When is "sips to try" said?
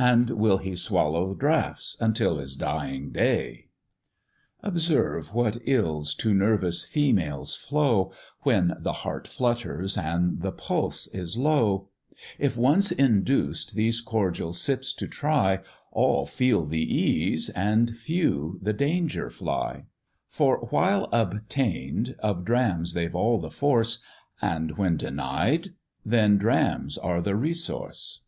14.52-15.60